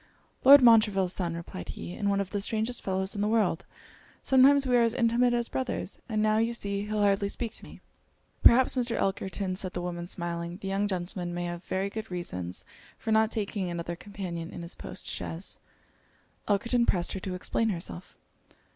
[0.43, 3.67] 'Lord Montreville's son,' replied he; 'and one of the strangest fellows in the world.
[4.23, 7.63] Sometimes we are as intimate as brothers; and now you see he'll hardly speak to
[7.63, 7.81] me.'
[8.41, 8.95] 'Perhaps, Mr.
[8.97, 12.65] Elkerton,' said the woman, smiling, 'the young gentleman may have very good reasons
[12.97, 15.59] for not taking another companion in his post chaise.'
[16.47, 18.17] Elkerton pressed her to explain herself.